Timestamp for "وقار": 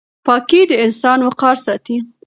1.27-1.55